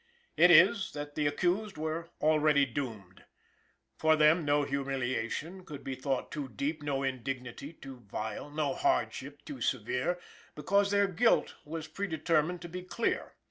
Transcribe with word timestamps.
It 0.35 0.49
is, 0.49 0.93
that 0.93 1.13
the 1.13 1.27
accused 1.27 1.77
were 1.77 2.09
already 2.21 2.65
doomed. 2.65 3.23
For 3.99 4.15
them 4.15 4.43
no 4.43 4.63
humiliation 4.63 5.63
could 5.63 5.83
be 5.83 5.93
thought 5.93 6.31
too 6.31 6.49
deep, 6.49 6.81
no 6.81 7.03
indignity 7.03 7.71
too 7.73 7.99
vile, 8.07 8.49
no 8.49 8.73
hardship 8.73 9.45
too 9.45 9.61
severe, 9.61 10.19
because 10.55 10.89
their 10.89 11.05
guilt 11.07 11.53
was 11.65 11.87
predetermined 11.87 12.63
to 12.63 12.67
be 12.67 12.81
clear. 12.81 13.33